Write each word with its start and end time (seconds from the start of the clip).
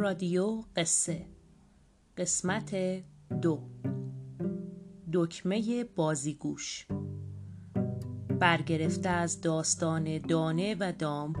رادیو 0.00 0.62
قصه. 0.76 1.26
قسمت 2.16 2.76
دو. 3.42 3.60
دکمه 5.12 5.84
بازیگوش. 5.84 6.86
برگرفته 8.40 9.08
از 9.08 9.40
داستان 9.40 10.18
دانه 10.18 10.76
و 10.80 10.92
دام 10.98 11.32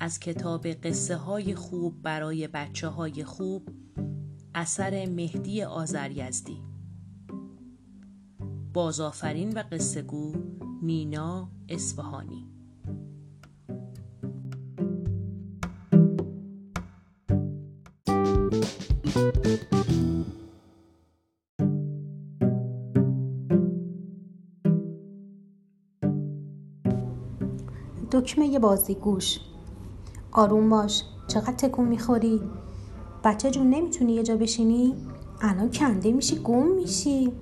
از 0.00 0.20
کتاب 0.20 0.66
قصه 0.66 1.16
های 1.16 1.54
خوب 1.54 2.02
برای 2.02 2.48
بچه 2.48 2.88
های 2.88 3.24
خوب 3.24 3.68
اثر 4.54 5.06
مهدی 5.06 5.62
آزریزدی 5.62 6.62
بازآفرین 8.72 9.52
و 9.52 9.62
قصه 9.72 10.02
گو 10.02 10.34
نینا 10.82 11.50
اصفهانی. 11.68 12.46
دکمه 28.26 28.58
بازیگوش 28.58 29.40
آروم 30.32 30.70
باش. 30.70 31.02
چقدر 31.28 31.52
تکون 31.52 31.88
می‌خوری؟ 31.88 32.40
بچه 33.24 33.50
جون 33.50 33.70
نمی‌تونی 33.70 34.12
یه 34.12 34.22
جا 34.22 34.36
بشینی؟ 34.36 34.94
الان 35.40 35.70
کنده 35.70 36.12
میشی 36.12 36.38
گم 36.38 36.66
میشی. 36.66 37.32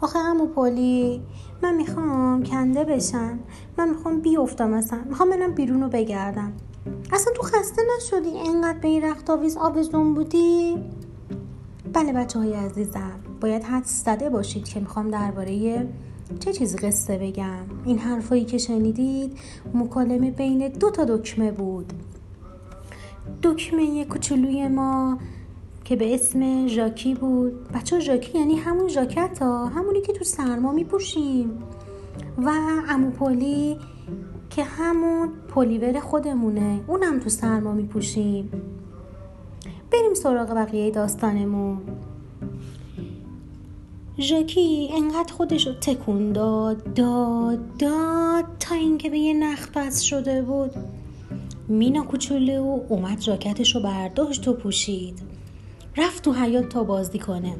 آخه 0.00 0.18
همو 0.18 0.46
پولی 0.46 1.22
من 1.62 1.74
می‌خوام 1.74 2.42
کنده 2.42 2.84
بشم. 2.84 3.38
من 3.78 3.88
می‌خوام 3.88 4.20
بیفتم 4.20 4.72
اصلا. 4.72 5.00
می‌خوام 5.08 5.30
برم 5.30 5.54
بیرون 5.54 5.82
رو 5.82 5.88
بگردم. 5.88 6.52
اصلا 7.12 7.32
تو 7.36 7.42
خسته 7.42 7.82
نشدی؟ 7.96 8.28
اینقدر 8.28 8.78
به 8.78 8.88
این 8.88 9.04
رخت 9.04 9.30
آویز 9.30 9.56
آویزون 9.56 10.14
بودی؟ 10.14 10.76
بله 11.92 12.12
بچه 12.12 12.38
های 12.38 12.52
عزیزم 12.54 13.20
باید 13.40 13.62
حد 13.62 13.84
زده 13.84 14.30
باشید 14.30 14.64
که 14.64 14.80
می‌خوام 14.80 15.10
درباره 15.10 15.88
چه 16.40 16.52
چیزی 16.52 16.76
قصه 16.78 17.18
بگم؟ 17.18 17.64
این 17.84 17.98
حرفایی 17.98 18.44
که 18.44 18.58
شنیدید 18.58 19.38
مکالمه 19.74 20.30
بین 20.30 20.68
دو 20.68 20.90
تا 20.90 21.04
دکمه 21.04 21.50
بود. 21.52 21.92
دکمه 23.42 24.04
کوچولوی 24.04 24.68
ما 24.68 25.18
که 25.84 25.96
به 25.96 26.14
اسم 26.14 26.66
ژاکی 26.66 27.14
بود. 27.14 27.68
بچه 27.72 28.00
ژاکی 28.00 28.38
یعنی 28.38 28.56
همون 28.56 28.88
ژاکت 28.88 29.42
ها 29.42 29.66
همونی 29.66 30.00
که 30.00 30.12
تو 30.12 30.24
سرما 30.24 30.72
میپوشیم. 30.72 31.58
و 32.38 32.50
امو 32.88 33.10
پولی 33.10 33.78
که 34.50 34.64
همون 34.64 35.28
پلیور 35.54 36.00
خودمونه. 36.00 36.80
اونم 36.86 37.20
تو 37.20 37.28
سرما 37.28 37.72
میپوشیم. 37.72 38.50
بریم 39.92 40.14
سراغ 40.14 40.54
بقیه 40.54 40.90
داستانمون. 40.90 41.78
ژاکی 44.20 44.88
انقدر 44.94 45.32
خودش 45.32 45.66
رو 45.66 45.72
تکون 45.72 46.32
داد 46.32 46.94
داد 46.94 47.76
داد 47.76 48.44
تا 48.60 48.74
اینکه 48.74 49.10
به 49.10 49.18
یه 49.18 49.34
نخ 49.34 49.68
بس 49.74 50.00
شده 50.00 50.42
بود. 50.42 50.70
مینا 51.68 52.02
کوچولو 52.02 52.80
اومد 52.88 53.20
جاکتش 53.20 53.74
رو 53.74 53.82
برداشت 53.82 54.48
و 54.48 54.52
پوشید. 54.52 55.22
رفت 55.96 56.24
تو 56.24 56.32
حیات 56.32 56.68
تا 56.68 56.84
بازی 56.84 57.18
کنه. 57.18 57.56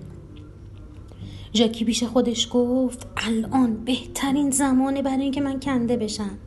ژاکی 1.54 1.84
پیش 1.84 2.02
خودش 2.02 2.48
گفت 2.52 3.06
الان 3.16 3.84
بهترین 3.84 4.50
زمانه 4.50 5.02
برای 5.02 5.22
اینکه 5.22 5.40
من 5.40 5.60
کنده 5.60 5.96
بشم. 5.96 6.38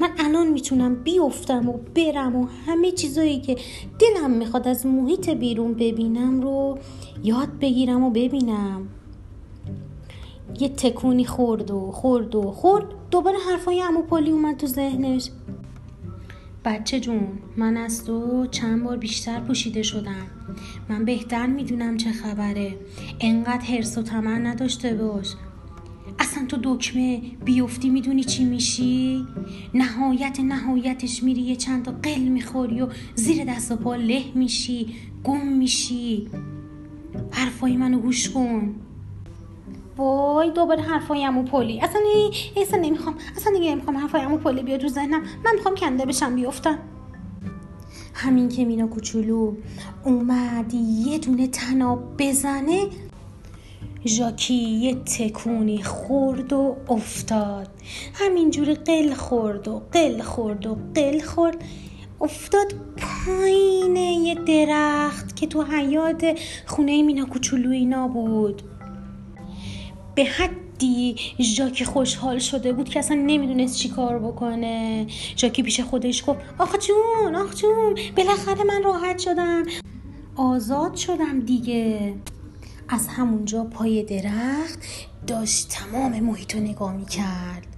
من 0.00 0.10
الان 0.18 0.46
می‌تونم 0.46 0.94
بیفتم 0.94 1.68
و 1.68 1.78
برم 1.94 2.36
و 2.36 2.46
همه 2.66 2.90
چیزایی 2.90 3.40
که 3.40 3.56
دلم 3.98 4.30
می‌خواد 4.30 4.68
از 4.68 4.86
محیط 4.86 5.30
بیرون 5.30 5.74
ببینم 5.74 6.40
رو 6.40 6.78
یاد 7.24 7.58
بگیرم 7.60 8.04
و 8.04 8.10
ببینم. 8.10 8.88
یه 10.60 10.68
تکونی 10.68 11.24
خورد 11.24 11.70
و 11.70 11.90
خورد 11.90 12.34
و 12.34 12.42
خورد. 12.42 12.84
دوباره 13.10 13.38
حرفای 13.50 13.82
امو 13.82 14.02
پلی 14.02 14.30
اومد 14.30 14.56
تو 14.56 14.66
ذهنش. 14.66 15.30
بچه 16.64 17.00
جون 17.00 17.28
من 17.56 17.76
از 17.76 18.04
تو 18.04 18.46
چند 18.46 18.84
بار 18.84 18.96
بیشتر 18.96 19.40
پوشیده 19.40 19.82
شدم. 19.82 20.26
من 20.88 21.04
بهتر 21.04 21.46
می‌دونم 21.46 21.96
چه 21.96 22.12
خبره. 22.12 22.74
انقدر 23.20 23.64
حرس 23.64 23.98
و 23.98 24.02
تمن 24.02 24.46
نداشته 24.46 24.94
باش. 24.94 25.34
اصلا 26.18 26.46
تو 26.46 26.58
دکمه 26.62 27.22
بیفتی 27.44 27.90
می‌دونی 27.90 28.24
چی 28.24 28.44
میشی؟ 28.44 29.26
نهایت 29.74 30.40
نهایتش 30.40 31.22
میری 31.22 31.40
یه 31.40 31.56
چند 31.56 31.84
تا 31.84 31.92
قل 32.02 32.20
می‌خوری 32.20 32.80
و 32.80 32.88
زیر 33.14 33.44
دست 33.44 33.72
و 33.72 33.76
پا 33.76 33.94
له 33.94 34.22
میشی 34.34 34.94
گم 35.24 35.46
میشی. 35.46 36.28
حرفای 37.30 37.76
منو 37.76 37.98
گوش 37.98 38.30
کن. 38.30 38.74
وای 39.96 40.50
دوباره 40.50 40.82
حرفای 40.82 41.24
عمو 41.24 41.42
پلی. 41.42 41.80
اصلا 41.80 42.00
اصلا 42.56 42.80
نمی‌خوام 42.80 43.14
اصلا 43.36 43.52
دیگه 43.52 43.70
نمی‌خوام 43.70 43.96
حرفای 43.96 44.20
عمو 44.20 44.38
پلی 44.38 44.62
بیاد 44.62 44.82
رو 44.82 44.88
ذهنم. 44.88 45.20
من 45.20 45.52
می‌خوام 45.54 45.74
کنده 45.74 46.06
بشم 46.06 46.34
بیفتم. 46.34 46.78
همین 48.14 48.48
که 48.48 48.64
مینا 48.64 48.86
کوچولو 48.86 49.52
اومد 50.04 50.74
یه 51.06 51.18
دونه 51.18 51.46
طناب 51.46 52.02
بزنه 52.18 52.86
ژاکی 54.06 54.54
یه 54.54 54.94
تکونی 54.94 55.82
خورد 55.82 56.52
و 56.52 56.76
افتاد. 56.88 57.68
همینجوری 58.14 58.74
قل 58.74 59.14
خورد 59.14 59.68
و 59.68 59.82
قل 59.92 60.22
خورد 60.22 60.66
و 60.66 60.76
قل 60.94 61.20
خورد. 61.20 61.64
افتاد 62.20 62.74
پایین 62.96 63.96
یه 63.96 64.34
درخت 64.34 65.36
که 65.36 65.46
تو 65.46 65.62
حیات 65.62 66.38
خونه 66.66 67.02
مینا 67.02 67.24
کوچولو 67.24 67.70
اینا 67.70 68.08
بود. 68.08 68.62
به 70.14 70.24
حدی 70.24 71.16
ژاکی 71.40 71.84
خوشحال 71.84 72.38
شده 72.38 72.72
بود 72.72 72.88
که 72.88 72.98
اصلا 72.98 73.16
نمی‌دونست 73.16 73.76
چی 73.76 73.88
کار 73.88 74.18
بکنه. 74.18 75.06
ژاکی 75.36 75.62
پیش 75.62 75.80
خودش 75.80 76.24
گفت 76.26 76.40
آخ 76.58 76.76
جون 76.78 77.34
آخ 77.36 77.54
جون 77.54 77.94
بالاخره 78.16 78.64
من 78.64 78.82
راحت 78.82 79.18
شدم. 79.18 79.62
آزاد 80.36 80.94
شدم 80.96 81.40
دیگه. 81.40 82.14
از 82.88 83.08
همونجا 83.08 83.64
پای 83.64 84.02
درخت 84.02 84.78
داشت 85.26 85.68
تمام 85.68 86.20
محیط 86.20 86.54
رو 86.54 86.60
نگاه 86.60 86.92
می‌کرد. 86.96 87.71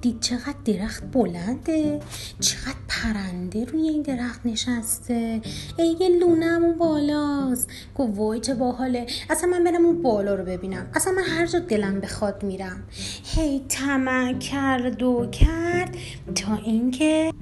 دید 0.00 0.20
چقدر 0.20 0.54
درخت 0.64 1.02
بلنده 1.12 2.00
چقدر 2.40 2.78
پرنده 2.88 3.64
روی 3.64 3.88
این 3.88 4.02
درخت 4.02 4.46
نشسته. 4.46 5.40
ای 5.78 5.96
یه 6.00 6.08
لونه 6.08 6.46
اون 6.46 6.78
بالاست. 6.78 7.70
گفت 7.94 8.18
وای 8.18 8.40
چه 8.40 8.54
باحاله. 8.54 9.06
اصلا 9.30 9.50
من 9.50 9.64
برم 9.64 9.84
اون 9.84 10.02
بالا 10.02 10.34
رو 10.34 10.44
ببینم. 10.44 10.86
اصلا 10.94 11.12
من 11.12 11.22
هر 11.22 11.46
جا 11.46 11.58
دلم 11.58 12.00
بخواد 12.00 12.42
میرم. 12.42 12.82
هی 13.24 13.60
طمع 13.68 14.32
کرد 14.32 15.02
و 15.02 15.26
کرد 15.26 15.96
تا 16.34 16.54
اینکه 16.54 17.32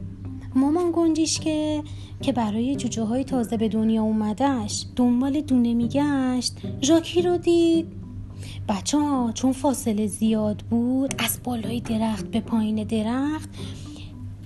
مامان 0.55 0.93
گنجیش 0.95 1.41
که 1.41 1.83
که 2.22 2.33
برای 2.33 2.77
جوجه 2.77 3.03
های 3.03 3.25
تازه 3.25 3.56
به 3.56 3.69
دنیا 3.69 4.03
اومدهش 4.03 4.87
دنبال 4.97 5.41
دونه 5.41 5.75
میگشت 5.75 6.59
ژاکی 6.83 7.22
رو 7.22 7.37
دید. 7.37 7.96
بچه 8.69 8.98
ها 8.98 9.32
چون 9.34 9.52
فاصله 9.52 10.06
زیاد 10.06 10.62
بود 10.70 11.14
از 11.19 11.41
بالای 11.44 11.80
درخت 11.80 12.26
به 12.26 12.41
پایین 12.41 12.84
درخت 12.84 13.48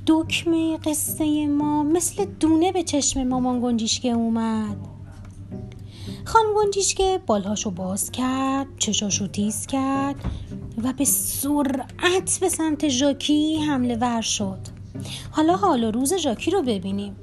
دکمه 0.07 0.77
قصه 0.77 1.47
ما 1.47 1.83
مثل 1.83 2.25
دونه 2.25 2.73
به 2.73 2.83
چشم 2.83 3.23
مامان 3.23 3.61
گنجیشکه 3.61 4.09
اومد. 4.09 4.77
خانم 6.25 6.49
گنجیشکه 6.57 7.21
بالهاشو 7.27 7.71
باز 7.71 8.11
کرد 8.11 8.67
چشاشو 8.79 9.27
تیز 9.27 9.67
کرد 9.67 10.17
و 10.85 10.93
به 10.93 11.05
سرعت 11.05 12.39
به 12.41 12.49
سمت 12.49 12.89
ژاکی 12.89 13.57
حمله 13.57 13.97
ور 13.97 14.21
شد. 14.21 14.59
حالا 15.31 15.57
حالا 15.57 15.91
روز 15.91 16.15
ژاکی 16.15 16.51
رو 16.51 16.63
ببینیم. 16.63 17.17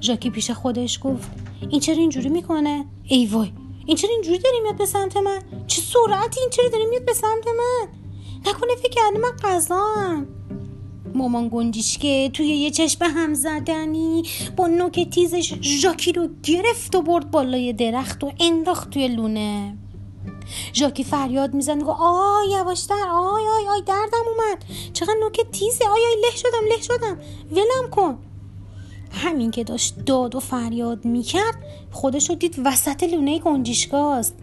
ژاکی 0.00 0.30
پیش 0.30 0.50
خودش 0.50 0.98
گفت 1.02 1.30
این 1.70 1.80
چرا 1.80 1.96
اینجوری 1.96 2.28
می‌کنه؟ 2.28 2.84
ای 3.08 3.26
وای 3.26 3.52
این 3.86 3.96
چرا 3.96 4.10
اینجوری 4.10 4.38
داری 4.38 4.60
میاد 4.60 4.76
به 4.76 4.86
سمت 4.86 5.16
من؟ 5.16 5.42
چه 5.66 5.82
سرعتی 5.82 6.40
این 6.40 6.50
چرا 6.50 6.68
داری 6.68 6.86
میاد 6.86 7.04
به 7.04 7.12
سمت 7.12 7.46
من؟ 7.46 7.88
نکنه 8.46 8.76
فکر 8.76 8.90
کرده 8.90 9.18
من 9.18 9.36
غذام 9.42 10.42
مامان 11.14 11.48
گنجیشکه 11.48 12.30
توی 12.32 12.46
یه 12.46 12.70
چشم 12.70 13.04
هم 13.04 13.34
زدنی 13.34 14.22
با 14.56 14.66
نوک 14.66 15.10
تیزش 15.10 15.54
ژاکی 15.62 16.12
رو 16.12 16.28
گرفت 16.42 16.94
و 16.94 17.02
برد 17.02 17.30
بالای 17.30 17.72
درخت 17.72 18.24
و 18.24 18.32
انداخت 18.40 18.90
توی 18.90 19.08
لونه. 19.08 19.78
ژاکی 20.74 21.04
فریاد 21.04 21.54
می‌زنه 21.54 21.90
آی 21.90 22.50
یواشتر 22.50 23.08
آی 23.12 23.42
آی 23.46 23.68
آی 23.68 23.82
دردم 23.82 24.24
اومد. 24.26 24.64
چقدر 24.92 25.14
نوک 25.20 25.40
تیزه 25.52 25.84
آی 25.84 26.00
آی 26.00 26.20
له 26.22 26.36
شدم 26.36 26.66
له 26.68 26.82
شدم. 26.82 27.18
ولم 27.52 27.90
کن. 27.90 28.18
همین 29.12 29.50
که 29.50 29.64
داشت 29.64 30.04
داد 30.06 30.34
و 30.34 30.40
فریاد 30.40 31.04
می‌کرد 31.04 31.54
خودش 31.90 32.28
رو 32.30 32.34
دید 32.34 32.60
وسط 32.64 33.02
لونه 33.02 33.38
گنجیشگاست 33.38 34.34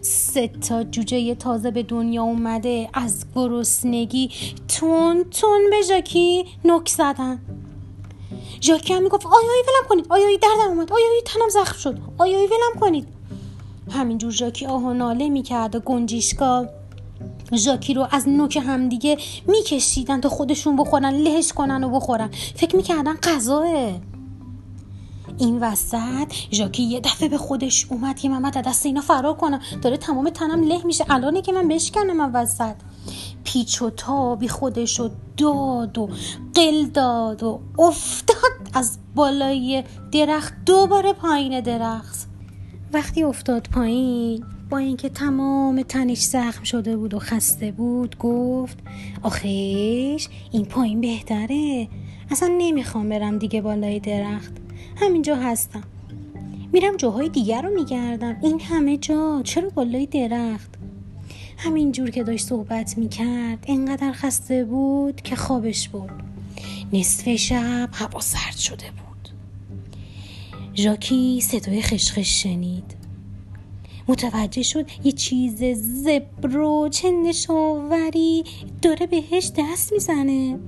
سه 0.00 0.48
تا 0.48 0.84
جوجه 0.84 1.34
تازه 1.34 1.70
به 1.70 1.82
دنیا 1.82 2.22
اومده 2.22 2.88
از 2.94 3.24
گرسنگی 3.34 4.30
تون 4.68 5.24
تون 5.24 5.70
به 5.70 5.82
ژاکی 5.88 6.44
نک 6.64 6.88
زدن. 6.88 7.40
ژاکی 8.62 8.94
هم 8.94 9.02
می‌گفت 9.02 9.26
آیایی 9.26 9.62
ولم 9.62 9.88
کنید. 9.88 10.06
آیایی 10.08 10.38
دردم 10.38 10.70
اومد. 10.70 10.92
آیایی 10.92 11.20
تنم 11.24 11.48
زخم 11.48 11.78
شد. 11.78 11.98
آیایی 12.18 12.46
ولم 12.46 12.80
کنید. 12.80 13.08
همینجور 13.90 14.30
ژاکی 14.30 14.66
آه 14.66 14.82
و 14.82 14.92
ناله 14.92 15.28
می‌کرد 15.28 15.74
و 15.74 15.80
گنجیشکا 15.80 16.66
ژاکی 17.52 17.94
رو 17.94 18.06
از 18.10 18.28
نوک 18.28 18.56
همدیگه 18.56 19.18
میکشیدن 19.46 20.20
تا 20.20 20.28
خودشون 20.28 20.76
بخورن 20.76 21.14
لهش 21.14 21.52
کنن 21.52 21.84
و 21.84 21.90
بخورن. 21.90 22.30
فکر 22.56 22.76
می‌کردن 22.76 23.14
غذاه 23.14 23.64
این 25.38 25.58
وسط 25.60 26.32
ژاکی 26.52 26.82
یه 26.82 27.00
دفعه 27.00 27.28
به 27.28 27.38
خودش 27.38 27.86
اومد 27.90 28.18
که 28.18 28.28
من 28.28 28.50
دست 28.50 28.86
اینا 28.86 29.00
فرار 29.00 29.34
کنم 29.34 29.60
داره 29.82 29.96
تمام 29.96 30.30
تنم 30.30 30.64
له 30.64 30.84
میشه. 30.84 31.04
الانه 31.10 31.42
که 31.42 31.52
من 31.52 31.68
بشکنم 31.68 32.16
من 32.16 32.32
وسط. 32.32 32.74
پیچ 33.44 33.82
و 33.82 33.90
تابی 33.90 34.48
خودش 34.48 35.00
رو 35.00 35.10
داد 35.36 35.98
و 35.98 36.08
قل 36.54 36.86
داد 36.86 37.42
و 37.42 37.60
افتاد 37.78 38.52
از 38.74 38.98
بالای 39.14 39.84
درخت. 40.12 40.54
دوباره 40.66 41.12
پایین 41.12 41.60
درخت. 41.60 42.28
وقتی 42.92 43.22
افتاد 43.22 43.68
پایین 43.72 44.44
با 44.70 44.78
اینکه 44.78 45.08
تمام 45.08 45.82
تنش 45.82 46.18
زخم 46.18 46.64
شده 46.64 46.96
بود 46.96 47.14
و 47.14 47.18
خسته 47.18 47.72
بود 47.72 48.18
گفت 48.18 48.78
آخیش 49.22 50.28
این 50.52 50.64
پایین 50.64 51.00
بهتره. 51.00 51.88
اصلا 52.30 52.54
نمی‌خوام 52.58 53.08
برم 53.08 53.38
دیگه 53.38 53.60
بالای 53.60 54.00
درخت. 54.00 54.52
همینجا 54.96 55.36
هستم. 55.36 55.82
میرم 56.72 56.96
جاهای 56.96 57.28
دیگر 57.28 57.62
رو 57.62 57.74
میگردم. 57.74 58.36
این 58.42 58.60
همه 58.60 58.96
جا 58.96 59.40
چرا 59.44 59.68
بالای 59.68 60.06
درخت؟ 60.06 60.74
همین 61.58 61.92
جور 61.92 62.10
که 62.10 62.24
داشت 62.24 62.46
صحبت 62.46 62.98
می‌کرد 62.98 63.64
انقدر 63.68 64.12
خسته 64.12 64.64
بود 64.64 65.20
که 65.20 65.36
خوابش 65.36 65.88
برد. 65.88 66.24
نصف 66.92 67.36
شب 67.36 67.88
هوا 67.92 68.20
سرد 68.20 68.56
شده 68.56 68.86
بود. 68.90 69.28
ژاکی 70.74 71.40
صدای 71.40 71.82
خشخش 71.82 72.42
شنید. 72.42 73.03
متوجه 74.08 74.62
شد 74.62 74.86
یه 75.04 75.12
چیز 75.12 75.64
زبر 75.74 76.88
چه 76.88 77.10
نشاوری 77.10 78.44
داره 78.82 79.06
بهش 79.06 79.52
دست 79.58 79.92
می‌زنه. 79.92 80.58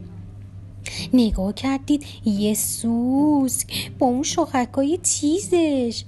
نگاه 1.12 1.54
کردید 1.54 2.04
یه 2.24 2.54
سوسک 2.54 3.90
با 3.98 4.06
اون 4.06 4.22
شاخکای 4.22 4.98
تیزش. 4.98 6.04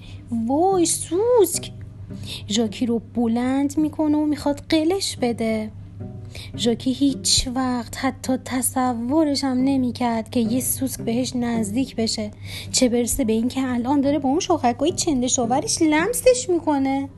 وای 0.47 0.87
سوسک! 0.87 1.71
ژاکی 2.49 2.87
رو 2.87 3.03
بلند 3.15 3.79
می‌کنه 3.79 4.19
و 4.19 4.25
می‌خواد 4.25 4.63
قلش 4.69 5.17
بده. 5.17 5.71
ژاکی 6.57 6.93
هیچ 6.93 7.49
وقت 7.55 7.97
حتی 7.97 8.37
تصورش 8.45 9.45
هم 9.45 9.59
نمی‌کرد 9.59 10.31
که 10.31 10.41
یه 10.41 10.61
سوسک 10.61 11.01
بهش 11.01 11.37
نزدیک 11.37 11.97
بشه. 11.97 12.31
چه 12.73 12.89
برسه 12.89 13.25
به 13.25 13.33
اینکه 13.33 13.61
الان 13.63 14.01
داره 14.01 14.19
با 14.19 14.29
اون 14.29 14.41
شاخکای 14.41 14.93
چنده 14.93 15.29
شاورش 15.29 15.83
لمسش 15.83 16.47
می‌کنه. 16.49 17.09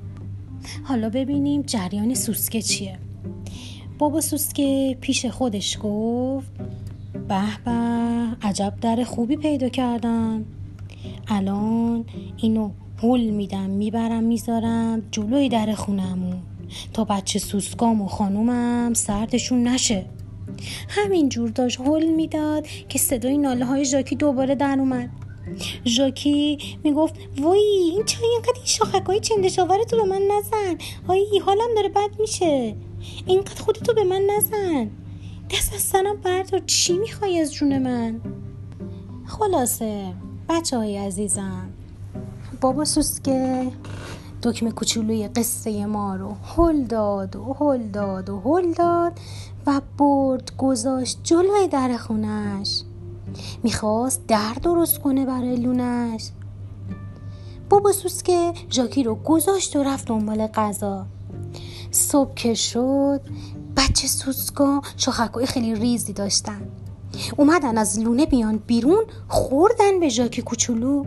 حالا 0.85 1.11
ببینیم 1.11 1.63
جریان 1.63 2.15
سوسکه 2.15 2.63
چیه. 2.63 2.99
بابا 3.99 4.21
سوسکه 4.21 4.97
پیش 5.01 5.27
خودش 5.27 5.79
گفت 5.83 6.51
به 7.29 7.43
به 7.65 7.71
عجب 8.43 8.75
در 8.81 9.05
خوبی 9.05 9.37
پیدا 9.37 9.69
کردم. 9.69 10.45
الان 11.29 12.05
اینو 12.37 12.71
هول 13.03 13.21
میدم 13.21 13.71
می‌برم 13.71 14.25
می‌ذارم 14.25 15.03
جلوی 15.11 15.49
در 15.49 15.75
خونمون 15.75 16.37
تا 16.93 17.05
بچه 17.05 17.39
سوسکام 17.39 18.03
و 18.03 18.07
خانومم 18.07 18.95
سردشون 18.95 19.69
نشه. 19.69 20.05
همین 20.89 21.29
جور 21.29 21.51
داشت 21.51 21.81
هول 21.81 22.07
می‌داد 22.07 22.67
که 22.89 22.99
صدای 22.99 23.39
ناله 23.39 23.65
های 23.65 23.85
ژاکی 23.85 24.17
دوباره 24.17 24.55
در 24.55 24.77
اومد. 24.79 25.11
ژاکی 25.87 26.59
می‌گفت 26.85 27.15
وای 27.39 27.93
این 27.95 28.05
چای 28.05 28.29
اینقدر 28.29 28.53
این 28.55 28.65
شاخک 28.65 29.07
های 29.07 29.21
چندشاور 29.21 29.85
تو 29.85 29.97
به 29.97 30.05
من 30.05 30.23
نزن. 30.23 30.79
هایی 31.09 31.39
حالم 31.39 31.75
داره 31.75 31.89
بد 31.89 32.21
میشه. 32.21 32.77
اینقدر 33.27 33.63
خودتو 33.63 33.95
به 33.95 34.05
من 34.05 34.23
نزن. 34.37 34.91
دست 35.51 35.75
از 35.75 35.81
سنم 35.81 36.17
بردار 36.17 36.61
چی 36.67 36.99
می‌خوای 36.99 37.41
از 37.41 37.53
جون 37.53 37.79
من؟ 37.79 38.21
خلاصه 39.27 40.15
بچه 40.49 40.77
های 40.77 40.97
عزیزم. 40.97 41.71
بابا 42.61 42.85
سوسکه. 42.85 43.73
دکمه 44.43 44.71
کوچولوی 44.71 45.29
قصه 45.29 45.87
ما 45.87 46.17
رو 46.17 46.37
هل 46.57 46.85
داد 46.85 47.37
و 47.37 47.57
هل 47.61 47.89
داد 47.89 48.31
و 48.31 48.41
هل 48.41 48.73
داد 48.73 49.13
و 49.67 49.81
برد 49.99 50.57
گذاشت 50.59 51.19
جلوی 51.25 51.69
در 51.69 51.97
خونش. 51.97 52.83
می‌خواست 53.63 54.27
در 54.29 54.55
درست 54.63 54.99
کنه 54.99 55.27
برای 55.27 55.57
لونش. 55.57 56.31
بابا 57.69 57.93
سوسکه 57.93 58.53
ژاکی 58.71 59.03
رو 59.03 59.15
گذاشت 59.15 59.77
و 59.77 59.83
رفت 59.83 60.09
دنبال 60.09 60.47
غذا. 60.47 61.07
صبح 61.91 62.35
که 62.35 62.55
شد 62.55 63.21
بچه 63.77 64.09
سوسکا 64.09 64.83
شاخکای 64.97 65.47
خیلی 65.47 65.75
ریزی 65.75 66.13
داشتن. 66.13 66.61
اومدن 67.37 67.79
از 67.79 67.99
لونه 67.99 68.27
بیان 68.27 68.57
بیرون 68.67 69.05
خوردن 69.29 70.01
به 70.01 70.09
ژاکی 70.09 70.43
کوچولو. 70.43 71.05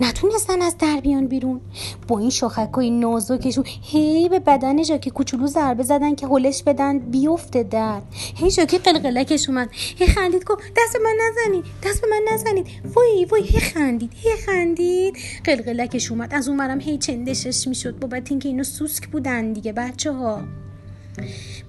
نتونستن 0.00 0.62
از 0.62 0.78
در 0.78 1.00
بیان 1.02 1.26
بیرون. 1.26 1.60
با 2.08 2.18
این 2.18 2.30
شاخکای 2.30 2.90
نازکشون 2.90 3.64
هی 3.66 4.28
به 4.28 4.38
بدن 4.38 4.82
ژاکی 4.82 5.10
کوچولو 5.10 5.46
ضربه 5.46 5.82
زدن 5.82 6.14
که 6.14 6.26
هلش 6.26 6.62
بدن 6.62 6.98
بیفته 6.98 7.62
در 7.62 8.02
هی 8.36 8.50
ژاکی 8.50 8.78
قلقلکش 8.78 9.48
اومد. 9.48 9.68
هی 9.72 10.06
خندید 10.06 10.44
گفت 10.44 10.62
دست 10.76 10.96
من 10.96 11.16
نزنید 11.28 11.64
دست 11.84 12.00
به 12.00 12.06
من 12.10 12.22
نزنید. 12.32 12.66
وای 12.94 13.24
وای 13.24 13.42
هی 13.42 13.60
خندید 13.60 14.12
هی 14.14 14.36
خندید. 14.46 15.16
قلقلکش 15.44 16.10
اومد. 16.10 16.34
از 16.34 16.48
اونورم 16.48 16.80
هی 16.80 16.98
چندشش 16.98 17.68
می‌شد. 17.68 17.98
بابت 17.98 18.30
اینکه 18.30 18.48
اینو 18.48 18.64
سوسک 18.64 19.08
بودن 19.08 19.52
دیگه 19.52 19.72
بچه 19.72 20.12
ها 20.12 20.42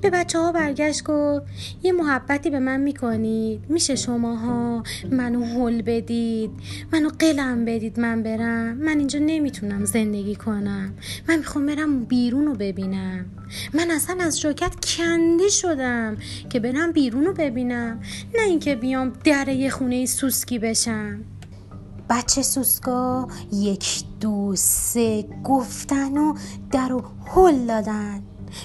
به 0.02 0.10
بچه 0.10 0.40
ها 0.40 0.52
برگشت 0.52 1.04
گفت 1.04 1.46
یه 1.84 1.92
محبتی 1.92 2.50
به 2.50 2.60
من 2.60 2.80
می‌کنید. 2.80 3.62
میشه 3.70 3.96
شماها 3.96 4.84
منو 5.12 5.46
حل 5.46 5.82
بدید 5.82 6.52
منو 6.94 7.10
قلم 7.20 7.66
بدید 7.66 8.00
من 8.00 8.24
برم. 8.24 8.74
من 8.74 8.98
اینجا 8.98 9.20
نمی‌تونم 9.20 9.86
زندگی 9.86 10.36
کنم. 10.36 10.94
من 11.28 11.38
می‌خوام 11.38 11.66
برم 11.66 12.04
بیرون 12.04 12.46
رو 12.46 12.54
ببینم. 12.54 13.26
من 13.74 13.92
اصلا 13.92 14.18
از 14.20 14.40
ژاکت 14.40 14.86
کنده 14.86 15.50
شدم 15.50 16.18
که 16.50 16.60
برم 16.60 16.92
بیرون 16.92 17.26
رو 17.26 17.34
ببینم. 17.34 18.00
نه 18.36 18.42
اینکه 18.42 18.76
بیام 18.76 19.14
در 19.24 19.50
یه 19.50 19.70
خونه 19.70 20.06
سوسکی 20.06 20.60
بشم. 20.60 21.20
بچه 22.10 22.42
سوسکا 22.42 23.28
یک 23.54 24.04
دو 24.22 24.52
سه 24.56 25.26
گفتن 25.44 26.18
و 26.18 26.36
در 26.72 26.90
رو 26.90 27.04
هل 27.26 27.66
دادن. 27.68 28.22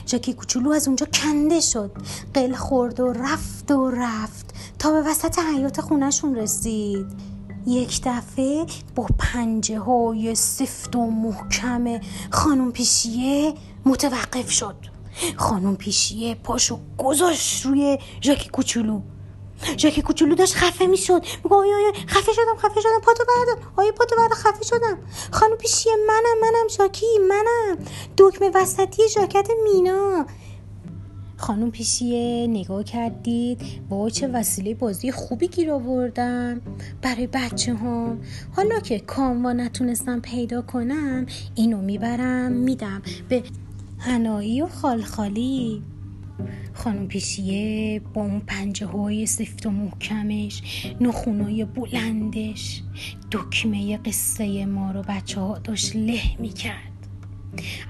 جاکی 0.07 0.33
کوچولو 0.33 0.71
از 0.71 0.87
اونجا 0.87 1.07
کنده 1.07 1.61
شد. 1.61 1.90
قل 2.35 2.54
خورد 2.54 3.00
و 3.00 3.12
رفت 3.12 3.71
و 3.71 3.90
رفت 3.90 4.54
تا 4.78 4.92
به 4.92 5.02
وسط 5.02 5.38
حیات 5.38 5.80
خونشون 5.80 6.35
رسید. 6.37 7.07
یک 7.66 8.00
دفعه 8.04 8.66
با 8.95 9.07
پنجه 9.18 9.78
های 9.78 10.35
سفت 10.35 10.97
و 10.97 11.11
محکم 11.11 12.00
خانم 12.30 12.73
پیشیه 12.73 13.54
متوقف 13.85 14.50
شد. 14.50 14.76
خانم 15.37 15.76
پیشیه 15.76 16.35
پاشو 16.35 16.78
گذاشت 16.99 17.66
روی 17.66 17.99
ژاکی 18.23 18.49
کوچولو. 18.49 19.00
ژاکی 19.79 20.03
کوچولو 20.03 20.35
داشت 20.35 20.55
خفه 20.55 20.87
می‌شد. 20.87 21.23
میگه 21.45 21.57
آیا 21.57 21.77
آیا 21.77 21.93
خفه 22.07 22.33
شدم 22.33 22.57
خفه 22.59 22.81
شدم 22.81 23.00
پاتو 23.03 23.25
بردار. 23.29 23.73
آیا 23.77 23.93
پاتو 23.93 24.17
بردار 24.17 24.38
خفه 24.38 24.65
شدم. 24.65 24.99
خانم 25.31 25.57
پیشیه 25.57 25.93
منم 26.09 26.41
منم 26.43 26.69
ژاکی 26.69 27.07
منم. 27.29 27.79
دکمه 28.19 28.50
وسطی 28.55 29.09
ژاکت 29.09 29.49
مینا. 29.65 30.27
خانم 31.37 31.71
پیشیه 31.71 32.47
نگاه 32.47 32.85
کردید؟ 32.85 33.61
با 33.88 34.11
چه 34.11 34.29
وسیله 34.29 34.75
بازی 34.75 35.12
خوبی 35.12 35.49
گیر 35.49 35.71
آوردم. 35.71 36.61
برای 37.03 37.27
بچه 37.27 37.75
ها 37.75 38.17
حالا 38.57 38.81
که 38.81 38.99
کاموا 38.99 39.53
نتونستم 39.53 40.21
پیدا 40.21 40.62
کنم 40.62 41.27
اینو 41.55 41.81
می‌برم 41.83 42.53
میدم 42.53 43.03
به 43.29 43.43
هنایی 43.99 44.62
و 44.62 44.67
خالخالی. 44.67 45.83
خانم 46.75 47.09
پیشیه 47.09 48.00
با 48.14 48.23
اون 48.23 48.40
پنجه 48.40 48.87
های 48.87 49.26
سفت 49.26 49.66
و 49.66 49.71
محکمش 49.71 50.62
نخونای 51.00 51.64
بلندش 51.64 52.83
دکمه 53.33 53.97
قصه 53.97 54.66
ما 54.66 54.90
رو 54.90 55.02
بچه 55.09 55.40
ها 55.40 55.59
داشت 55.59 55.97
له 55.97 56.21
می‌کرد 56.38 56.92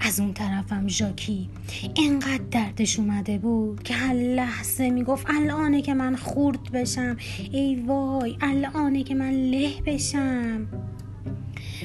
از 0.00 0.20
اون 0.20 0.32
طرفم 0.32 0.88
ژاکی 0.88 1.48
اینقدر 1.94 2.44
دردش 2.50 2.98
اومده 2.98 3.38
بود 3.38 3.82
که 3.82 3.94
هر 3.94 4.14
لحظه 4.14 4.90
می‌گفت 4.90 5.26
الانه 5.30 5.82
که 5.82 5.94
من 5.94 6.16
خورد 6.16 6.72
بشم. 6.72 7.16
ای 7.52 7.76
وای 7.86 8.36
الانه 8.40 9.02
که 9.02 9.14
من 9.14 9.30
له 9.30 9.70
بشم. 9.86 10.66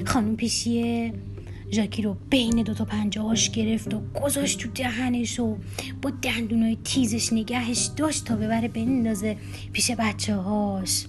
خانم 0.06 0.36
پیشیه 0.36 1.14
ژاکی 1.74 2.02
رو 2.02 2.18
بین 2.30 2.64
دوتا 2.64 2.86
پنجه 2.86 3.22
هاش 3.22 3.50
گرفت 3.50 3.94
و 3.94 4.02
گذاشت 4.24 4.60
تو 4.60 4.70
دهنش 4.70 5.40
و 5.40 5.58
با 6.02 6.10
دندونای 6.10 6.78
تیزش 6.84 7.34
نگهش 7.34 7.90
داشت 7.98 8.26
تا 8.26 8.36
ببره 8.36 8.68
بندازه 8.68 9.38
پیش 9.74 9.92
بچه 9.92 10.36
هاش 10.36 11.06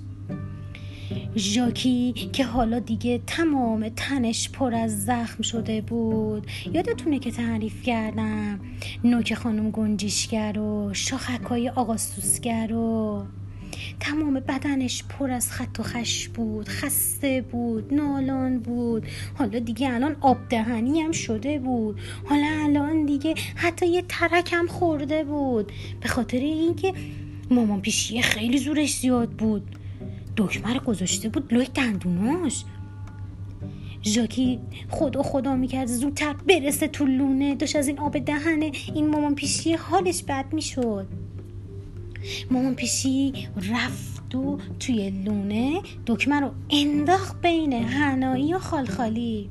ژاکی 1.37 2.13
که 2.13 2.45
حالا 2.45 2.79
دیگه 2.79 3.21
تمام 3.27 3.89
تنش 3.89 4.51
پر 4.51 4.75
از 4.75 5.05
زخم 5.05 5.43
شده 5.43 5.81
بود. 5.81 6.47
یادتونه 6.73 7.19
که 7.19 7.31
تعریف 7.31 7.83
کردم؟ 7.83 8.61
نوک 9.05 9.35
خانم 9.35 9.71
گنجیشگر 9.71 10.59
و 10.59 10.95
شاخکای 10.95 11.69
آقا 11.69 11.97
سوسگر 11.97 12.73
و 12.73 13.23
تمام 14.01 14.35
بدنش 14.35 15.05
پر 15.05 15.31
از 15.31 15.51
خط 15.51 15.81
و 15.81 15.83
خش 15.83 16.29
بود 16.29 16.69
خسته 16.69 17.45
بود 17.53 17.95
نالان 17.95 18.59
بود. 18.59 19.07
حالا 19.35 19.59
دیگه 19.59 19.93
الان 19.95 20.17
آب 20.21 20.39
دهنی 20.49 21.01
هم 21.01 21.13
شده 21.13 21.59
بود. 21.59 22.01
حالا 22.25 22.47
الان 22.65 23.07
دیگه 23.07 23.35
حتی 23.55 23.87
یه 23.87 24.05
ترک 24.09 24.53
هم 24.53 24.67
خورده 24.67 25.25
بود. 25.25 25.73
به 26.01 26.09
خاطر 26.09 26.39
اینکه 26.39 26.93
مامان 27.51 27.81
پیشیه 27.81 28.23
خیلی 28.23 28.59
زورش 28.59 28.99
زیاد 28.99 29.31
بود. 29.31 29.63
دکمه 30.37 30.79
گذاشته 30.79 31.29
بود 31.29 31.55
لوی 31.55 31.67
دندوناش. 31.75 32.65
ژاکی 34.03 34.61
خدا 34.91 35.23
خدا 35.23 35.57
می‌کرد 35.57 35.87
زودتر 35.87 36.33
برسه 36.33 36.89
تو 36.89 37.07
لونه. 37.07 37.55
داشت 37.55 37.77
از 37.77 37.89
این 37.89 37.99
آب 37.99 38.19
دهنه 38.19 38.73
این 38.95 39.09
مامان 39.09 39.35
پیشی 39.35 39.73
حالش 39.75 40.23
بد 40.23 40.45
می‌شد. 40.53 41.09
مامان 42.51 42.75
پیشی 42.75 43.49
رفت 43.73 44.35
و 44.35 44.59
توی 44.81 45.11
لونه 45.11 45.81
دکمه 46.07 46.41
رو 46.41 46.51
انداخت 46.71 47.41
بین 47.43 47.73
هنایی 47.73 48.55
و 48.55 48.59
خالخالی. 48.59 49.51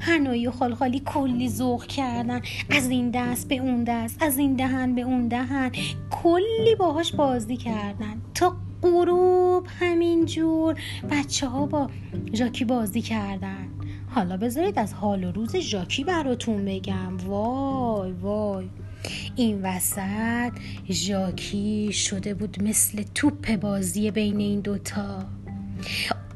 هنایی 0.00 0.46
و 0.46 0.50
خالخالی 0.50 1.02
کلی 1.04 1.48
ذوق 1.48 1.86
کردن. 1.86 2.40
از 2.70 2.90
این 2.90 3.10
دست 3.10 3.48
به 3.48 3.56
اون 3.56 3.84
دست 3.84 4.22
از 4.22 4.38
این 4.38 4.56
دهن 4.56 4.94
به 4.94 5.00
اون 5.00 5.28
دهن. 5.28 5.72
کلی 6.10 6.74
باهاش 6.78 7.12
بازی 7.12 7.56
کردن. 7.56 8.22
تا 8.34 8.56
غروب 8.82 9.66
همینجور 9.80 10.80
بچه 11.10 11.46
ها 11.46 11.66
با 11.66 11.90
ژاکی 12.34 12.64
بازی 12.64 13.02
کردن. 13.02 13.68
حالا 14.08 14.36
بذارید 14.36 14.78
از 14.78 14.94
حال 14.94 15.24
و 15.24 15.32
روز 15.32 15.56
ژاکی 15.56 16.04
براتون 16.04 16.64
بگم. 16.64 17.16
وای 17.16 18.12
وای. 18.12 18.68
این 19.36 19.62
وسط 19.62 20.52
ژاکی 20.90 21.90
شده 21.92 22.34
بود 22.34 22.62
مثل 22.62 23.02
توپ 23.14 23.56
بازی 23.56 24.10
بین 24.10 24.38
این 24.38 24.60
دوتا. 24.60 25.24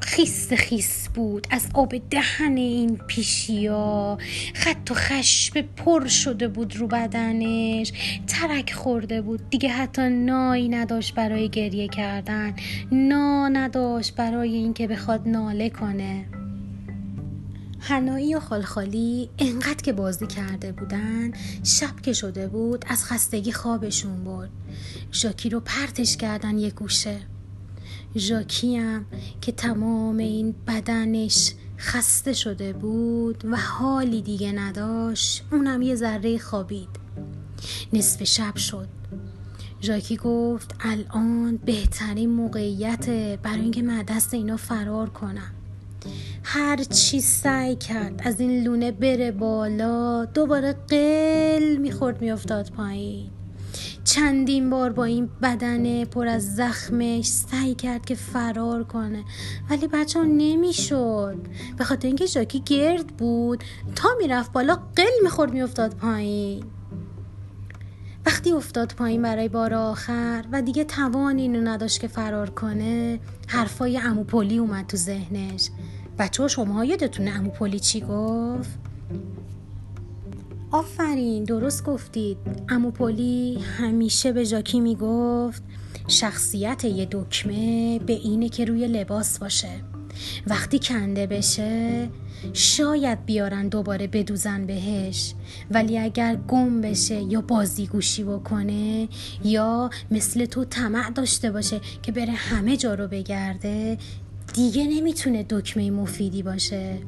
خیس 0.01 0.53
خیس 0.53 1.09
بود 1.09 1.47
از 1.51 1.69
آب 1.75 1.95
دهن 2.11 2.57
این 2.57 2.97
پیشیا. 2.97 4.19
خط 4.55 4.91
و 4.91 4.95
خشب 4.95 5.61
پر 5.61 6.07
شده 6.07 6.49
بود 6.49 6.77
رو 6.77 6.87
بدنش. 6.87 7.93
ترک 8.27 8.73
خورده 8.73 9.23
بود. 9.23 9.51
دیگه 9.51 9.69
حتی 9.69 10.09
نایی 10.09 10.69
نداشت 10.69 11.15
برای 11.15 11.49
گریه 11.49 11.89
کردن. 11.89 12.55
نا 12.93 13.49
نداشت 13.49 14.15
برای 14.15 14.55
اینکه 14.55 14.87
بخواد 14.87 15.29
ناله 15.29 15.71
کنه. 15.71 16.40
هنایی 17.81 18.35
و 18.35 18.41
خالخالی 18.41 19.31
انقدر 19.39 19.83
که 19.83 19.93
بازی 19.93 20.27
کرده 20.27 20.73
بودن 20.73 21.33
شب 21.65 22.01
که 22.03 22.13
شده 22.13 22.49
بود 22.49 22.85
از 22.89 23.05
خستگی 23.05 23.53
خوابشون 23.53 24.25
برد. 24.25 24.51
ژاکی 25.13 25.51
رو 25.51 25.61
پرتش 25.61 26.17
کردن 26.17 26.59
یه 26.59 26.71
گوشه. 26.71 27.21
ژاکی 28.17 28.77
هم 28.77 29.07
که 29.41 29.53
تمام 29.53 30.17
این 30.17 30.55
بدنش 30.67 31.53
خسته 31.79 32.33
شده 32.33 32.73
بود 32.73 33.45
و 33.45 33.57
حالی 33.57 34.23
دیگه 34.23 34.53
نداشت 34.53 35.45
اونم 35.53 35.83
یه 35.83 35.95
ذره 35.95 36.39
خوابید. 36.39 36.89
نصف 37.93 38.25
شب 38.25 38.57
شد. 38.57 38.89
ژاکی 39.83 40.17
گفت 40.17 40.75
الان 40.81 41.57
بهترین 41.57 42.31
موقعیت 42.31 43.09
برای 43.37 43.61
اینکه 43.61 43.83
من 43.83 44.03
دست 44.03 44.35
اینا 44.35 44.57
فرار 44.57 45.09
کنم. 45.11 45.55
هر 46.43 46.77
چی 46.77 47.21
سعی 47.21 47.77
کرد 47.77 48.23
از 48.25 48.41
این 48.41 48.65
لونه 48.65 48.93
بره 48.93 49.33
بالا 49.33 50.25
دوباره 50.25 50.73
قل 50.73 51.77
می‌خورد 51.77 52.21
میافتاد 52.21 52.71
پایین. 52.71 53.31
چندین 54.05 54.71
بار 54.71 54.93
با 54.93 55.05
این 55.05 55.31
بدن 55.43 56.05
پر 56.05 56.29
از 56.29 56.55
زخمش 56.55 57.27
سعی 57.27 57.75
کرد 57.75 58.05
که 58.05 58.15
فرار 58.15 58.85
کنه 58.85 59.25
ولی 59.71 59.87
بچه 59.87 60.19
ها 60.19 60.25
نمی‌شد. 60.25 61.37
به 61.79 61.85
خاطر 61.85 62.07
اینکه 62.07 62.27
ژاکی 62.27 62.61
گرد 62.61 63.07
بود 63.07 63.65
تا 63.95 64.09
می‌رفت 64.19 64.53
بالا 64.53 64.79
قل 64.97 65.23
می‌خورد 65.23 65.53
میافتاد 65.53 65.95
پایین. 65.95 66.65
وقتی 68.27 68.53
افتاد 68.53 68.93
پایین 68.93 69.23
برای 69.23 69.49
بار 69.49 69.75
آخر 69.75 70.45
و 70.53 70.63
دیگه 70.63 70.85
توان 70.85 71.39
اینو 71.39 71.61
نداشت 71.61 72.01
که 72.01 72.09
فرار 72.09 72.51
کنه 72.51 73.21
حرفای 73.47 73.99
اموپولی 73.99 74.59
اومد 74.59 74.87
تو 74.87 74.97
ذهنش. 74.97 75.71
بچه 76.21 76.43
ها 76.43 76.49
شما 76.49 76.85
یادتونه 76.85 77.31
اموپولی 77.31 77.81
چی 77.81 78.01
گفت؟ 78.01 78.79
آفرین 80.71 81.45
درست 81.45 81.85
گفتید. 81.85 82.37
اموپولی 82.69 83.59
همیشه 83.79 84.33
به 84.33 84.45
ژاکی 84.45 84.81
می‌گفت 84.81 85.63
شخصیت 86.09 86.85
یه 86.85 87.09
دکمه 87.11 87.99
به 87.99 88.13
اینه 88.13 88.49
که 88.49 88.65
روی 88.65 88.87
لباس 88.87 89.39
باشه. 89.39 89.71
وقتی 90.47 90.79
کنده 90.79 91.27
بشه 91.27 92.09
شاید 92.53 93.27
بیارن 93.27 93.69
دوباره 93.69 94.07
بدوزن 94.07 94.67
بهش. 94.67 95.35
ولی 95.71 95.99
اگر 95.99 96.37
گم 96.49 96.81
بشه 96.81 97.21
یا 97.23 97.41
بازیگوشی 97.41 98.25
بکنه 98.25 99.09
یا 99.45 99.91
مثل 100.11 100.45
تو 100.45 100.65
طمع 100.65 101.11
داشته 101.11 101.51
باشه 101.51 101.81
که 102.03 102.13
بره 102.13 102.33
همه 102.33 102.77
جا 102.77 102.95
رو 102.95 103.09
بگرده 103.09 103.99
دیگه 104.55 104.85
نمی‌تونه 104.87 105.47
دکمه 105.49 105.91
مفیدی 105.91 106.43
باشه. 106.43 106.99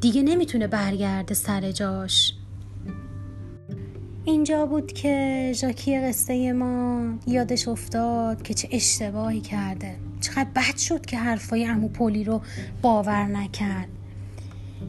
دیگه 0.00 0.22
نمی‌تونه 0.22 0.66
برگرده 0.66 1.34
سر 1.34 1.72
جاش. 1.72 2.34
اینجا 4.24 4.66
بود 4.66 4.92
که 4.92 5.52
ژاکی 5.54 5.98
قصه 5.98 6.52
ما 6.52 7.04
یادش 7.26 7.68
افتاد 7.68 8.42
که 8.42 8.54
چه 8.54 8.68
اشتباهی 8.72 9.40
کرده. 9.40 9.96
چقدر 10.20 10.48
بد 10.56 10.76
شد 10.76 11.06
که 11.06 11.18
حرفای 11.18 11.66
امو 11.66 11.88
پولی 11.88 12.24
رو 12.24 12.40
باور 12.82 13.26
نکرد. 13.26 13.88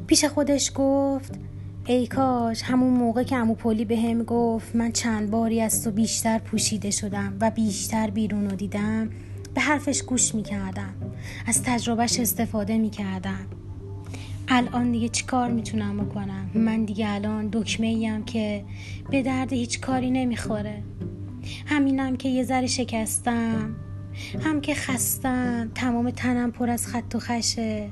پیش 0.07 0.25
خودش 0.25 0.71
گفت 0.75 1.39
ای 1.85 2.07
کاش 2.07 2.61
همون 2.61 2.93
موقع 2.93 3.23
که 3.23 3.35
امو 3.35 3.55
پولی 3.55 3.85
به 3.85 3.97
هم 3.97 4.23
گفت 4.23 4.75
من 4.75 4.91
چند 4.91 5.31
باری 5.31 5.61
از 5.61 5.83
تو 5.83 5.91
بیشتر 5.91 6.39
پوشیده 6.39 6.91
شدم 6.91 7.37
و 7.41 7.51
بیشتر 7.51 8.09
بیرون 8.09 8.49
رو 8.49 8.55
دیدم 8.55 9.09
به 9.55 9.61
حرفش 9.61 10.01
گوش 10.01 10.35
می‌کردم 10.35 10.93
از 11.47 11.63
تجربهش 11.63 12.19
استفاده 12.19 12.77
می‌کردم 12.77 13.45
الان 14.47 14.91
دیگه 14.91 15.09
چی 15.09 15.25
کار 15.25 15.51
می‌تونم 15.51 15.97
بکنم؟ 15.97 16.49
من 16.53 16.85
دیگه 16.85 17.09
الان 17.09 17.49
دکمه 17.51 17.87
ایم 17.87 18.23
که 18.23 18.65
به 19.09 19.23
درد 19.23 19.53
هیچ 19.53 19.81
کاری 19.81 20.11
نمی‌خوره. 20.11 20.83
همینم 21.65 22.15
که 22.17 22.29
یه 22.29 22.43
ذره 22.43 22.67
شکستم. 22.67 23.75
هم 24.43 24.61
که 24.61 24.75
خستم. 24.75 25.71
تمام 25.75 26.09
تنم 26.09 26.51
پر 26.51 26.69
از 26.69 26.87
خط 26.87 27.15
و 27.15 27.19
خشه. 27.19 27.91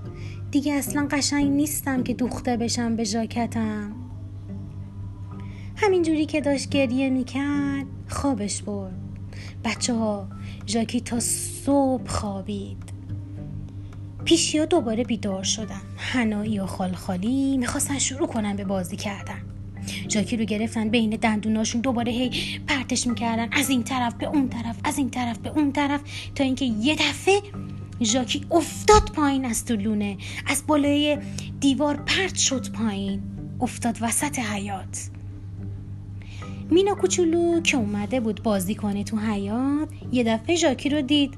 دیگه 0.52 0.74
اصلا 0.74 1.08
قشنگ 1.12 1.52
نیستم 1.52 2.04
که 2.04 2.14
دوخته 2.14 2.58
بشم 2.58 2.96
به 2.96 3.04
ژاکتم. 3.04 3.92
همینجوری 5.76 6.26
که 6.26 6.42
داشت 6.42 6.70
گریه 6.70 7.10
می‌کرد 7.10 7.86
خوابش 8.08 8.62
برد. 8.62 9.00
بچه 9.64 9.94
ها 9.94 10.28
ژاکی 10.68 11.02
تا 11.02 11.20
صبح 11.20 12.08
خوابید. 12.08 12.94
پیشیا 14.26 14.66
دوباره 14.66 15.04
بیدار 15.04 15.44
شدن 15.44 15.82
هنایی 15.98 16.60
و 16.60 16.66
خالخالی 16.66 17.58
می‌خواستن 17.58 18.00
شروع 18.00 18.28
کنن 18.28 18.56
به 18.56 18.64
بازی 18.64 18.96
کردن. 18.96 19.42
جاکی 20.08 20.38
رو 20.38 20.46
گرفتن 20.46 20.90
بین 20.90 21.10
دندوناشون 21.10 21.82
دوباره 21.82 22.12
هی 22.12 22.32
پرتش 22.68 23.08
می‌کردن. 23.08 23.50
از 23.52 23.70
این 23.70 23.84
طرف 23.84 24.14
به 24.14 24.26
اون 24.26 24.50
طرف 24.50 24.78
از 24.84 24.98
این 24.98 25.10
طرف 25.10 25.38
به 25.38 25.50
اون 25.50 25.72
طرف 25.72 26.02
تا 26.36 26.44
اینکه 26.44 26.66
یه 26.66 26.96
دفعه 26.96 27.42
ژاکی 28.02 28.46
افتاد 28.52 29.10
پایین 29.16 29.46
از 29.46 29.66
تو 29.66 29.76
لونه. 29.76 30.18
از 30.48 30.64
بالای 30.68 31.18
دیوار 31.60 31.96
پرت 31.96 32.36
شد 32.36 32.72
پایین. 32.72 33.22
افتاد 33.62 33.98
وسط 34.02 34.40
حیات 34.40 35.10
مینا 36.74 36.96
کوچولو 36.96 37.62
که 37.62 37.78
اومده 37.78 38.20
بود 38.20 38.44
بازی 38.44 38.76
کنه 38.76 39.04
تو 39.04 39.18
حیات 39.18 39.90
یه 40.12 40.24
دفعه 40.24 40.56
ژاکی 40.56 40.90
رو 40.90 41.02
دید. 41.02 41.34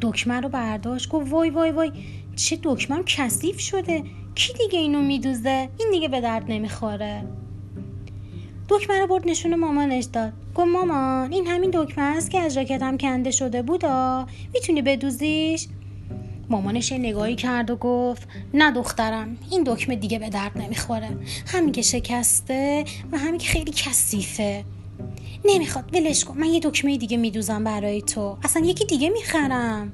دکمه 0.00 0.40
رو 0.40 0.48
برداشت 0.48 1.08
گفت 1.08 1.32
وای 1.32 1.50
وای 1.50 1.70
وای 1.70 1.92
چه 2.36 2.58
دکمم 2.62 3.02
کثیف 3.06 3.58
شده. 3.60 4.02
کی 4.34 4.52
دیگه 4.52 4.78
اینو 4.78 5.02
میدوزه؟ 5.02 5.68
این 5.78 5.90
دیگه 5.90 6.08
به 6.08 6.20
درد 6.20 6.44
نمی‌خوره. 6.48 7.24
دکمه 8.68 8.98
رو 9.00 9.06
برد 9.06 9.28
نشون 9.28 9.54
مامانش 9.54 10.04
داد. 10.04 10.32
گفت 10.54 10.68
مامان 10.68 11.32
این 11.32 11.46
همین 11.46 11.70
دکمه 11.74 12.04
است 12.04 12.30
که 12.30 12.40
از 12.40 12.54
جاکتم 12.54 12.96
کنده 12.96 13.30
شده 13.30 13.62
بودا. 13.62 14.26
می‌تونی 14.54 14.82
بدوزیش؟ 14.82 15.66
مامانش 16.50 16.92
نگاهی 16.92 17.34
کرد 17.34 17.70
و 17.70 17.76
گفت 17.76 18.28
نه 18.54 18.70
دخترم 18.70 19.36
این 19.50 19.64
دکمه 19.66 19.96
دیگه 19.96 20.18
به 20.18 20.28
درد 20.28 20.58
نمی‌خوره. 20.58 21.08
همین 21.46 21.72
که 21.72 21.82
شکسته 21.82 22.84
و 23.12 23.18
همین 23.18 23.38
که 23.38 23.48
خیلی 23.48 23.72
کثیفه. 23.72 24.64
نمی‌خواد 25.44 25.84
ولش 25.94 26.24
کن 26.24 26.38
من 26.38 26.46
یه 26.46 26.60
دکمه 26.60 26.96
دیگه 26.96 27.16
میدوزم 27.16 27.64
برای 27.64 28.02
تو. 28.02 28.38
اصلا 28.44 28.66
یکی 28.66 28.84
دیگه 28.84 29.08
می‌خرم. 29.08 29.92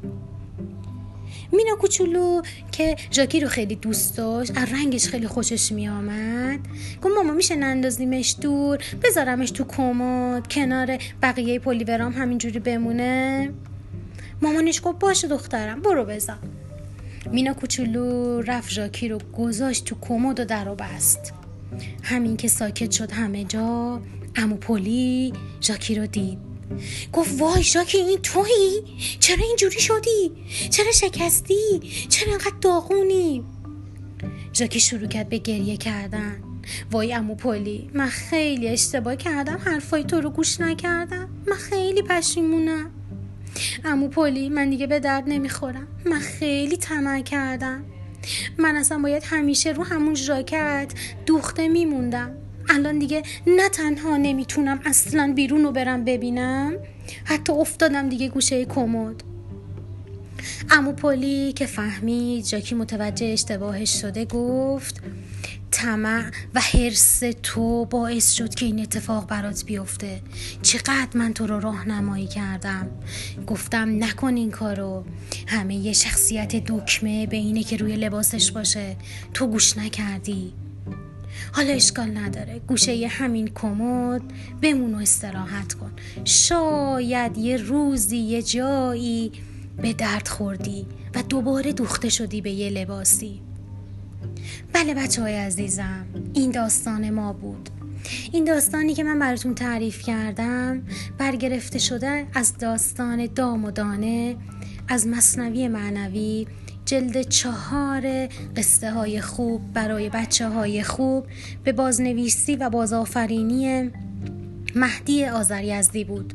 مینا 1.53 1.77
کوچولو 1.77 2.43
که 2.73 2.97
جاکی 3.11 3.41
رو 3.41 3.49
خیلی 3.49 3.75
دوست 3.75 4.17
داشت 4.17 4.53
از 4.57 4.73
رنگش 4.73 5.09
خیلی 5.09 5.27
خوشش 5.27 5.73
میآمد 5.73 6.61
گفت 7.03 7.15
ماما 7.17 7.33
میشه 7.33 7.57
نندازیمش 7.57 8.37
دور؟ 8.41 8.79
بذارمش 9.05 9.51
تو 9.51 9.65
کمد 9.65 10.53
کنار 10.53 10.99
بقیه 11.23 11.59
پلیورام 11.59 12.13
همینجوری 12.13 12.59
بمونه؟ 12.59 13.51
مامانش 14.45 14.81
گفت 14.85 14.99
باشه 14.99 15.29
دخترم 15.29 15.83
برو 15.83 16.05
بذار 16.05 16.39
مینا 17.33 17.55
کوچولو 17.55 18.41
رفت 18.41 18.71
ژاکی 18.71 19.09
رو 19.09 19.19
گذاشت 19.39 19.85
تو 19.85 19.97
کمد 20.01 20.41
و 20.41 20.45
در 20.45 20.69
و 20.69 20.75
بست. 20.75 21.33
همین 22.03 22.37
که 22.37 22.49
ساکت 22.49 22.91
شد 22.91 23.13
همه 23.13 23.45
جا 23.45 24.01
عمو 24.37 24.57
پلی 24.57 25.33
ژاکی 25.61 25.95
رو 25.95 26.07
دید. 26.07 26.39
گفت 27.13 27.41
وای 27.41 27.63
ژاکی 27.63 27.99
این 27.99 28.19
تویی 28.23 28.83
چرا 29.21 29.45
اینجوری 29.45 29.81
شدی؟ 29.81 30.33
چرا 30.71 30.93
شکستی؟ 30.93 31.81
چرا 32.09 32.33
انقدر 32.33 32.57
داغونی؟ 32.61 33.45
ژاکی 34.55 34.81
شروع 34.81 35.09
کرد 35.09 35.29
به 35.29 35.39
گریه 35.39 35.77
کردن. 35.77 36.37
وای 36.91 37.13
عمو 37.13 37.35
پلی 37.35 37.91
من 37.95 38.09
خیلی 38.09 38.69
اشتباه 38.69 39.17
کردم 39.17 39.61
حرفای 39.65 40.05
تو 40.05 40.21
رو 40.21 40.31
گوش 40.31 40.61
نکردم. 40.61 41.29
من 41.47 41.57
خیلی 41.57 42.03
پشیمونم. 42.03 42.91
عمو 43.85 44.09
پلی 44.09 44.49
من 44.49 44.71
دیگه 44.71 44.87
به 44.87 45.01
درد 45.01 45.25
نمی‌خورم. 45.27 45.87
من 46.05 46.19
خیلی 46.19 46.77
طمع 46.77 47.21
کردم. 47.21 47.85
من 48.59 48.77
اصلا 48.77 48.99
باید 48.99 49.23
همیشه 49.27 49.71
رو 49.73 49.85
همون 49.85 50.15
ژاکت 50.15 50.93
دوخته 51.27 51.69
میموندم. 51.69 52.31
الان 52.69 52.99
دیگه 52.99 53.23
نه 53.47 53.69
تنها 53.69 54.17
نمی‌تونم 54.17 54.81
اصلا 54.85 55.33
بیرون 55.37 55.65
رو 55.65 55.73
برم 55.73 56.05
ببینم 56.05 56.73
حتی 57.25 57.53
افتادم 57.53 58.09
دیگه 58.09 58.29
گوشه 58.29 58.65
کمد. 58.65 59.23
عمو 60.71 60.93
پلی 60.93 61.53
که 61.53 61.67
فهمید 61.67 62.45
ژاکی 62.45 62.75
متوجه 62.75 63.27
اشتباهش 63.27 64.01
شده 64.01 64.25
گفت 64.25 65.03
طمع 65.75 66.31
و 66.55 66.61
حرص 66.61 67.23
تو 67.43 67.85
باعث 67.85 68.33
شد 68.33 68.55
که 68.55 68.67
این 68.67 68.81
اتفاق 68.81 69.27
برات 69.27 69.65
بیفته. 69.65 70.23
چقدر 70.63 71.09
من 71.15 71.33
تو 71.33 71.47
رو 71.47 71.61
راهنمایی 71.61 72.27
کردم. 72.27 72.89
گفتم 73.47 74.05
نکن 74.05 74.37
این 74.37 74.51
کارو. 74.51 75.05
همه 75.47 75.75
یه 75.75 75.93
شخصیت 75.93 76.57
دکمه 76.57 77.27
به 77.27 77.37
اینه 77.37 77.63
که 77.63 77.77
روی 77.77 77.97
لباسش 77.97 78.53
باشه. 78.53 78.97
تو 79.35 79.47
گوش 79.47 79.79
نکردی. 79.79 80.53
حالا 81.53 81.73
اشکال 81.73 82.19
نداره. 82.19 82.59
گوشه 82.59 83.09
همین 83.09 83.51
کمد. 83.55 84.23
بمون 84.63 84.95
و 84.95 84.99
استراحت 84.99 85.75
کن. 85.75 85.93
شاید 86.25 87.39
یه 87.39 87.57
روزی 87.57 88.17
یه 88.17 88.43
جایی 88.43 89.33
به 89.83 89.93
درد 89.93 90.29
خوردی 90.29 90.87
و 91.15 91.23
دوباره 91.23 91.73
دوخته 91.73 92.09
شدی 92.09 92.41
به 92.41 92.51
یه 92.51 92.71
لباسی. 92.71 93.41
بله 94.75 94.95
بچه 94.95 95.23
های 95.23 95.37
عزیزم 95.37 96.07
این 96.33 96.51
داستان 96.51 97.11
ما 97.11 97.33
بود. 97.33 97.71
این 98.33 98.45
داستانی 98.45 98.95
که 98.95 99.05
من 99.05 99.19
براتون 99.19 99.55
تعریف 99.55 100.03
کردم 100.03 100.83
برگرفته 101.19 101.79
شده 101.79 102.27
از 102.35 102.59
داستان 102.59 103.27
دام 103.27 103.65
و 103.65 103.71
دانه 103.71 104.37
از 104.89 105.07
مصنوی 105.07 105.69
معنوی 105.69 106.47
جلد 106.85 107.21
چهار 107.21 108.27
قصه 108.57 108.91
های 108.91 109.21
خوب 109.21 109.73
برای 109.73 110.09
بچه 110.09 110.49
های 110.49 110.83
خوب 110.83 111.27
به 111.65 111.73
بازنویسی 111.73 112.57
و 112.57 112.71
بازآفرینی 112.71 113.91
مهدی 114.77 115.25
آذریزدی 115.25 116.05
بود. 116.05 116.35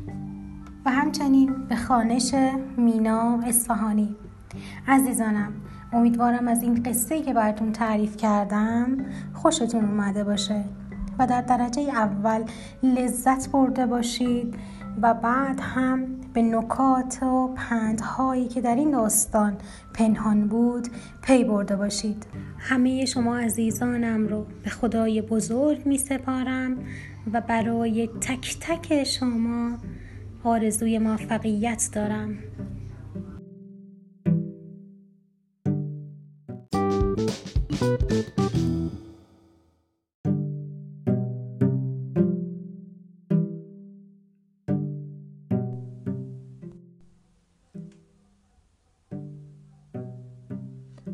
و 0.86 0.90
همچنین 0.90 1.66
به 1.68 1.76
خانش 1.76 2.34
مینا 2.76 3.40
اصفهانی. 3.46 4.16
عزیزانم 4.88 5.52
امیدوارم 5.92 6.48
از 6.48 6.62
این 6.62 6.82
قصه 6.82 7.22
که 7.22 7.34
براتون 7.34 7.72
تعریف 7.72 8.16
کردم 8.16 8.96
خوشتون 9.34 9.84
اومده 9.84 10.24
باشه 10.24 10.64
و 11.18 11.26
در 11.26 11.40
درجه 11.40 11.82
اول 11.82 12.44
لذت 12.82 13.50
برده 13.50 13.86
باشید 13.86 14.54
و 15.02 15.14
بعد 15.14 15.60
هم 15.60 16.06
به 16.34 16.42
نکات 16.42 17.22
و 17.22 17.48
پندهایی 17.48 18.48
که 18.48 18.60
در 18.60 18.74
این 18.74 18.90
داستان 18.90 19.56
پنهان 19.94 20.48
بود 20.48 20.88
پی 21.22 21.44
برده 21.44 21.76
باشید. 21.76 22.26
همه 22.58 23.04
شما 23.04 23.36
عزیزانم 23.38 24.26
رو 24.26 24.46
به 24.62 24.70
خدای 24.70 25.22
بزرگ 25.22 25.86
می 25.86 25.98
سپارم 25.98 26.76
و 27.32 27.40
برای 27.40 28.06
تک 28.20 28.56
تک 28.60 29.04
شما 29.04 29.78
آرزوی 30.44 30.98
موفقیت 30.98 31.88
دارم. 31.92 32.38